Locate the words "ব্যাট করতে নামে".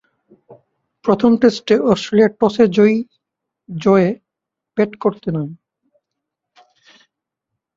4.77-5.55